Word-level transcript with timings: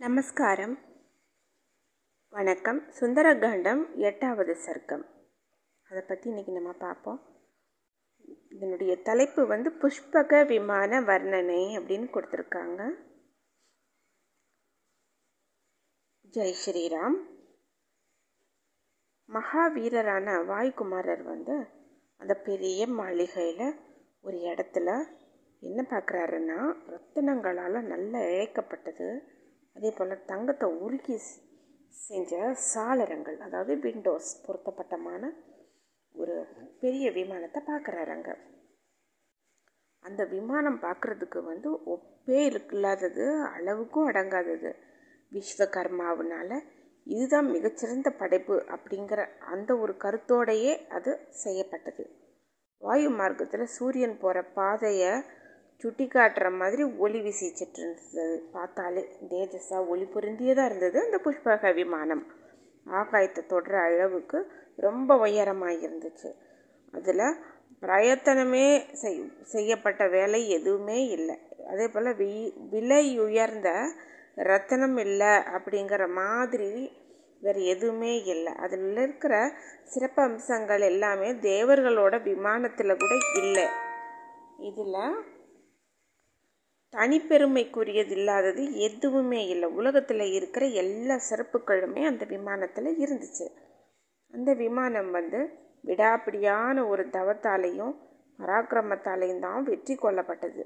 நமஸ்காரம். 0.00 0.78
வணக்கம். 2.28 2.90
சுந்தரகாண்டம் 2.90 3.96
எட்டாவது 3.96 4.56
சர்க்கம். 4.66 5.02
அதை 5.90 6.02
பற்றி 6.02 6.30
இன்றைக்கி 6.30 6.52
நம்ம 6.52 6.72
பார்ப்போம். 6.72 7.22
இதனுடைய 8.48 8.96
தலைப்பு 8.96 9.46
வந்து 9.46 9.70
புஷ்பக 9.70 10.46
விமான 10.46 11.00
வர்ணனை 11.00 11.62
அப்படின்னு 11.78 12.06
கொடுத்துருக்காங்க. 12.12 12.90
ஜெய் 16.30 16.54
ஸ்ரீராம். 16.66 17.16
மகாவீரரான 19.28 20.36
வாய்குமாரர் 20.52 21.22
வந்து 21.22 21.66
அந்த 22.16 22.34
பெரிய 22.34 22.86
மாளிகையில் 22.86 23.80
ஒரு 24.20 24.36
இடத்துல 24.36 25.06
என்ன 25.60 25.86
பார்க்குறாருன்னா 25.90 26.76
ரத்தினங்களால் 26.88 27.80
நல்லா 27.80 28.18
இழைக்கப்பட்டது. 28.18 29.36
அதே 29.78 29.90
போல் 29.90 30.24
தங்கத்தை 30.26 30.68
உருக்கி 30.84 31.16
செஞ்ச 31.98 32.32
சாளரங்கள் 32.70 33.36
அதாவது 33.38 33.72
விண்டோஸ் 33.78 34.30
பொருத்தப்பட்டமான 34.44 35.22
ஒரு 36.14 36.36
பெரிய 36.80 37.10
விமானத்தை 37.10 37.60
பார்க்குறாருங்க 37.68 38.30
அந்த 40.04 40.24
விமானம் 40.32 40.80
பார்க்குறதுக்கு 40.82 41.40
வந்து 41.42 41.70
ஒப்பே 41.94 42.40
இல்லாதது 42.50 43.26
அளவுக்கும் 43.56 44.08
அடங்காதது. 44.10 44.72
விஸ்வகர்மாவினால 45.32 46.50
இதுதான் 47.06 47.48
மிகச்சிறந்த 47.50 48.10
படைப்பு 48.20 48.56
அப்படிங்கிற 48.74 49.20
அந்த 49.52 49.70
ஒரு 49.76 49.94
கருத்தோடையே 50.04 50.74
அது 50.88 51.12
செய்யப்பட்டது. 51.44 52.04
வாயு 52.82 53.10
மார்க்கத்தில் 53.20 53.72
சூரியன் 53.76 54.18
போகிற 54.18 54.42
பாதையை 54.58 55.12
சுட்டி 55.82 56.04
காட்டுற 56.06 56.46
மாதிரி 56.60 56.82
ஒளி 57.04 57.18
வீசிச்சிட்டு 57.24 57.80
இருந்தது. 57.82 58.24
பார்த்தாலே 58.52 59.02
தேஜஸாக 59.30 59.82
ஒளி 59.92 60.06
பொருந்தியதாக 60.14 60.68
இருந்தது 60.70 60.98
அந்த 61.04 61.18
புஷ்பக 61.24 61.72
விமானம். 61.74 62.24
ஆகாயத்தை 62.86 63.42
தொடுற 63.52 63.74
அளவுக்கு 63.88 64.38
ரொம்ப 64.86 65.16
உயரமாக 65.26 65.78
இருந்துச்சு 65.86 66.30
அதில் 66.92 67.24
பிரயத்தனமே 67.82 68.66
செய் 68.92 69.18
செய்யப்பட்ட 69.54 70.02
வேலை 70.08 70.40
எதுவுமே 70.48 70.98
இல்லை. 71.16 71.36
அதே 71.70 71.86
போல் 71.88 72.16
வி 72.20 72.30
விலை 72.70 73.04
உயர்ந்த 73.26 73.70
ரத்தனம் 74.50 74.98
இல்லை 75.06 75.32
அப்படிங்கிற 75.56 76.02
மாதிரி 76.20 76.70
வேறு 77.44 77.62
எதுவுமே 77.64 78.12
இல்லை. 78.34 78.52
அதில் 78.64 78.86
இருக்கிற 78.96 79.34
சிறப்பு 79.92 80.22
அம்சங்கள் 80.22 80.84
எல்லாமே 80.92 81.28
தேவர்களோட 81.50 82.14
விமானத்தில் 82.22 83.00
கூட 83.02 83.14
இல்லை. 83.42 83.66
இதில் 84.68 85.00
தனிப்பெருமைக்குரியது 86.94 88.12
இல்லாதது 88.18 88.62
எதுவுமே 88.88 89.40
இல்லை. 89.46 89.68
உலகத்தில் 89.70 90.24
இருக்கிற 90.38 90.64
எல்லா 90.82 91.16
சிறப்புகளுமே 91.28 92.02
அந்த 92.10 92.24
விமானத்தில் 92.34 92.90
இருந்துச்சு. 93.04 93.46
அந்த 94.34 94.50
விமானம் 94.54 95.10
வந்து 95.10 95.40
விடாப்பிடியான 95.84 96.86
ஒரு 96.88 97.02
தவத்தாலையும் 97.16 97.94
பராக்கிரமத்தாலையும் 98.38 99.44
தான் 99.46 99.62
வெற்றி 99.62 99.94
கொள்ளப்பட்டது. 99.94 100.64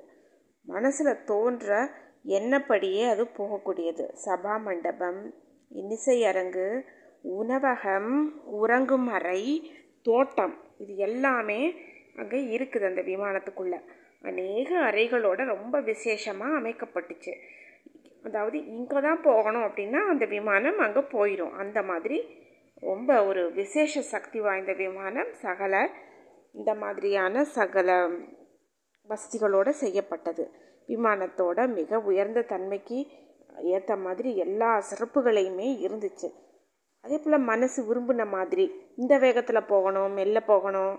மனசில் 0.67 1.23
தோன்ற 1.31 1.69
எண்ணப்படியே 2.39 3.05
அது 3.12 3.25
போகக்கூடியது. 3.39 4.05
சபா 4.25 4.55
மண்டபம் 4.67 5.23
இன்னிசை 5.70 6.17
அரங்கு 6.31 6.67
உணவகம் 7.39 8.12
உறங்கும் 8.61 9.09
அறை 9.17 9.41
தோட்டம் 10.03 10.55
இது 10.79 10.92
எல்லாமே 11.09 11.61
அங்கே 12.20 12.39
இருக்குது 12.55 12.89
அந்த 12.91 13.03
விமானத்துக்குள்ளே. 13.11 13.79
அநேக 14.25 14.70
அறைகளோட 14.89 15.41
ரொம்ப 15.55 15.77
விசேஷமாக 15.91 16.59
அமைக்கப்பட்டுச்சு. 16.61 17.33
அதாவது 18.27 18.59
இங்கே 18.75 18.98
தான் 19.06 19.23
போகணும் 19.23 19.64
அப்படின்னா 19.69 20.01
அந்த 20.12 20.25
விமானம் 20.37 20.79
அங்கே 20.79 21.03
போயிடும் 21.14 21.55
அந்த 21.62 21.79
மாதிரி 21.83 22.19
ரொம்ப 22.83 23.11
ஒரு 23.25 23.42
விசேஷ 23.53 24.03
சக்தி 24.12 24.39
வாய்ந்த 24.41 24.73
விமானம் 24.83 25.33
சகல 25.45 25.75
இந்த 26.55 26.70
மாதிரியான 26.74 27.45
சகல 27.57 27.91
வசதிகளோடு 29.08 29.73
செய்யப்பட்டது. 29.83 30.45
விமானத்தோட 30.89 31.58
மிக 31.79 32.01
உயர்ந்த 32.11 32.41
தன்மைக்கு 32.52 32.98
ஏற்ற 33.77 33.92
மாதிரி 33.97 34.30
எல்லா 34.45 34.70
சிறப்புகளையுமே 34.91 35.68
இருந்துச்சு. 35.86 36.29
அதே 37.05 37.17
போல் 37.18 37.47
மனசு 37.51 37.80
விரும்பின 37.89 38.24
மாதிரி 38.36 38.64
இந்த 39.02 39.14
வேகத்தில் 39.18 39.68
போகணும் 39.73 40.13
மெல்ல 40.18 40.41
போகணும் 40.51 40.95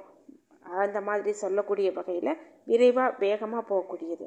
அந்த 0.64 1.02
மாதிரி 1.02 1.32
சொல்லக்கூடிய 1.32 1.92
வகையில் 1.92 2.40
விரைவாக 2.66 3.16
வேகமாக 3.20 3.64
போகக்கூடியது. 3.70 4.26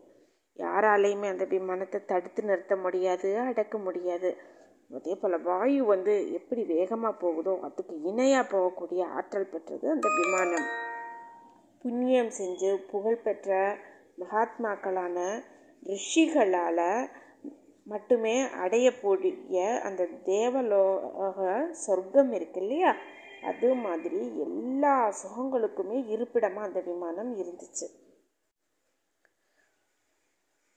யாராலையுமே 0.56 1.28
அந்த 1.28 1.44
விமானத்தை 1.44 2.04
தடுத்து 2.04 2.42
நிறுத்த 2.42 2.76
முடியாது 2.76 3.28
அடக்க 3.40 3.78
முடியாது. 3.78 4.30
அதே 4.94 5.14
போல் 5.14 5.42
வாயு 5.42 5.84
வந்து 5.84 6.32
எப்படி 6.32 6.62
வேகமாக 6.64 7.14
போகுதோ 7.16 7.58
அதுக்கு 7.62 7.94
இணையாக 8.02 8.44
போகக்கூடிய 8.56 9.02
ஆற்றல் 9.18 9.50
பெற்றது 9.50 9.90
அந்த 9.90 10.08
விமானம். 10.08 10.66
புண்ணியம் 11.82 12.30
செஞ்சு 12.30 12.70
புகழ்பெற்ற 12.90 13.78
மகாத்மாக்களான 14.18 15.18
ரிஷிகளால் 15.82 17.10
மட்டுமே 17.86 18.42
அடையக்கூடிய 18.42 19.56
அந்த 19.82 20.04
தேவலோக 20.24 21.68
சொர்க்கம் 21.70 22.32
இருக்கு 22.32 22.60
இல்லையா? 22.60 22.96
அது 23.46 23.74
மாதிரி 23.74 24.40
எல்லா 24.40 25.14
சுகங்களுக்குமே 25.22 26.08
இருப்பிடமாக 26.08 26.66
அந்த 26.66 26.80
விமானம் 26.80 27.32
இருந்துச்சு. 27.38 27.86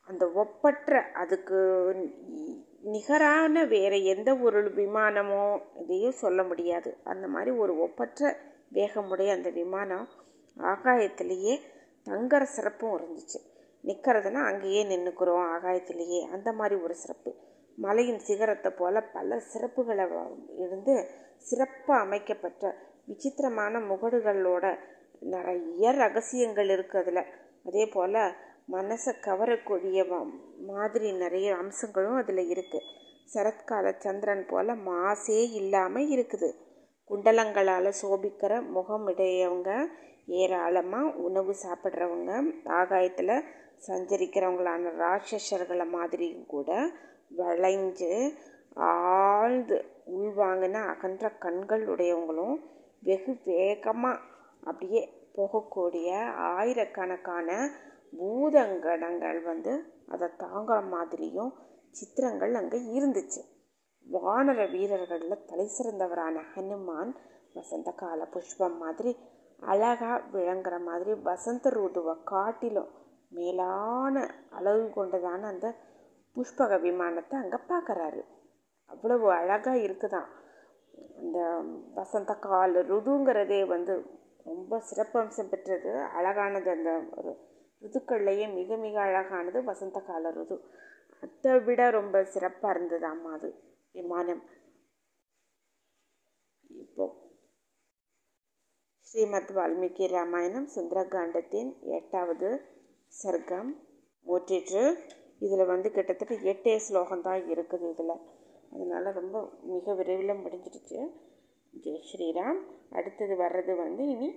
அந்த 0.08 0.32
ஒப்பற்ற 0.32 1.02
அதுக்கு 1.14 1.60
நிகரான 2.82 3.66
வேறு 3.66 4.04
எந்த 4.04 4.38
ஒரு 4.38 4.64
விமானமோ 4.64 5.62
இதையும் 5.82 6.20
சொல்ல 6.24 6.44
முடியாது. 6.44 6.98
அந்த 7.04 7.28
மாதிரி 7.28 7.52
ஒரு 7.58 7.80
ஒப்பற்ற 7.80 8.38
வேகமுடைய 8.74 9.30
அந்த 9.32 9.50
விமானம் 9.50 10.08
ஆகாயத்திலேயே 10.58 11.56
தங்குற 12.06 12.44
சிறப்பும் 12.44 12.98
இருந்துச்சு. 12.98 13.40
நிற்கிறதுனா 13.84 14.42
அங்கேயே 14.46 14.84
நின்றுக்கிறோம் 14.84 15.46
ஆகாயத்திலேயே. 15.56 16.20
அந்த 16.32 16.52
மாதிரி 16.52 16.82
ஒரு 16.82 16.96
சிறப்பு. 16.96 17.32
மலையின் 17.80 18.22
சிகரத்தை 18.28 18.70
போல் 18.72 19.10
பல 19.14 19.40
சிறப்புகளை 19.52 20.06
இருந்து 20.64 20.96
சிறப்பாக 21.46 22.04
அமைக்கப்பட்ட 22.06 22.72
விசித்திரமான 23.08 23.80
முகடுகளோட 23.92 24.66
நிறைய 25.34 25.92
ரகசியங்கள் 26.02 26.72
இருக்குது 26.76 27.02
அதில். 27.04 27.24
அதே 27.68 27.84
போல் 27.88 28.22
மனசை 28.70 29.12
கவரக்கூடிய 29.28 30.00
மாதிரி 30.70 31.08
நிறைய 31.24 31.48
அம்சங்களும் 31.56 32.18
அதில் 32.22 32.44
இருக்குது 32.54 32.88
சரத்கால 33.34 33.92
சந்திரன் 33.98 34.46
போல் 34.46 34.80
மாசே 34.90 35.40
இல்லாமல் 35.60 36.12
இருக்குது. 36.16 36.50
குண்டலங்களால் 37.10 37.98
சோபிக்கிற 38.02 38.54
முகமுடையவங்க 38.76 39.72
ஏராளமாக 40.42 41.14
உணவு 41.28 41.54
சாப்பிட்றவங்க 41.64 42.32
ஆகாயத்தில் 42.80 43.36
சஞ்சரிக்கிறவங்களான 43.88 44.92
ராட்சஸர்களை 44.98 45.86
மாதிரியும் 45.90 46.46
கூட 46.46 46.70
வளைஞ்சு 47.32 48.12
ஆழ்ந்து 48.90 49.78
உள்வாங்கின 50.14 50.82
அகன்ற 50.86 51.30
கண்கள் 51.40 51.84
உடையவங்களும் 51.88 52.58
வெகு 53.04 53.34
வேகமாக 53.44 54.24
அப்படியே 54.64 55.02
போகக்கூடிய 55.36 56.10
ஆயிரக்கணக்கான 56.54 57.50
பூதங்கடங்கள் 58.14 59.40
வந்து 59.44 59.74
அதை 60.08 60.28
தாங்குற 60.38 60.78
மாதிரியும் 60.90 61.52
சித்திரங்கள் 61.96 62.54
அங்கே 62.54 62.80
இருந்துச்சு. 62.98 63.42
வானர 64.08 64.60
வீரர்களில் 64.72 65.46
தலை 65.46 65.68
சிறந்தவரான 65.68 66.38
ஹனுமான் 66.54 67.12
வசந்த 67.54 67.92
கால 67.92 68.26
புஷ்பம் 68.26 68.78
மாதிரி 68.78 69.12
அழகாக 69.62 70.20
விளங்குற 70.34 70.76
மாதிரி 70.80 71.14
வசந்த 71.22 71.70
ருதுவை 71.70 72.16
காட்டிலும் 72.24 72.92
மேலான 73.32 74.16
அளவு 74.50 74.84
கொண்டதான 74.96 75.42
அந்த 75.44 75.68
புஷ்பக 76.36 76.74
விமானத்தை 76.88 77.36
அங்கே 77.44 77.60
பார்க்குறாரு 77.72 78.22
அவ்வளவு 78.90 79.28
அழகாக 79.40 79.78
இருக்குதான். 79.88 80.30
அந்த 81.20 81.40
வசந்த 81.98 82.32
கால 82.46 82.82
ருதுங்கிறதே 82.92 83.62
வந்து 83.74 83.94
ரொம்ப 84.50 84.80
சிறப்பம்சம் 84.90 85.52
பெற்றது. 85.54 85.92
அழகானது 86.18 86.70
அந்த 86.76 86.92
ஒரு 87.18 87.32
ருதுக்கள்லேயே 87.82 88.46
மிக 88.60 88.78
மிக 88.86 88.96
அழகானது 89.08 89.60
வசந்த 89.64 89.98
கால 90.10 90.32
ருது. 90.38 90.58
அதை 91.24 91.54
விட 91.68 91.82
ரொம்ப 92.00 92.24
சிறப்பாக 92.34 92.74
இருந்தது 92.76 93.06
அம்மா 93.14 93.32
அது 93.38 93.50
விமானம். 93.98 94.44
இப்போ 96.84 97.06
ஸ்ரீமத் 99.08 99.54
வால்மீகி 99.58 100.08
ராமாயணம் 100.16 100.68
சுந்தரகாண்டத்தின் 100.76 101.72
எட்டாவது 101.98 102.50
சர்க்கம் 103.14 103.72
ஓட்டிட்டு 104.26 104.84
இதில் 105.46 105.70
வந்து 105.72 105.88
கிட்டத்தட்ட 105.92 106.36
எட்டே 106.52 106.76
ஸ்லோகம் 106.88 107.26
தான் 107.28 107.42
இருக்குது 107.54 107.86
இதில். 107.94 108.16
அதனால் 108.74 109.16
ரொம்ப 109.20 109.38
மிக 109.72 109.94
விரைவில் 109.94 110.42
முடிஞ்சிடுச்சு. 110.44 111.00
ஜெய் 111.84 112.08
ஸ்ரீராம். 112.10 112.60
அடுத்தது 112.98 113.36
வர்றது 113.44 113.74
வந்து 113.76 114.04
இனி 114.14 114.30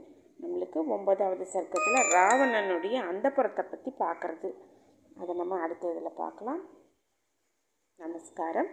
நம்மளுக்கு 0.42 0.78
ஒன்பதாவது 0.94 1.44
சர்க்கத்தில் 1.54 2.08
ராவணனுடைய 2.16 2.96
அந்தப்புறத்தை 3.10 3.64
பற்றி 3.64 3.90
பார்க்குறது. 4.04 4.50
அதை 5.20 5.32
நம்ம 5.34 5.58
அடுத்த 5.60 5.90
இதில் 5.92 6.18
பார்க்கலாம். 6.22 6.62
நமஸ்காரம். 8.00 8.70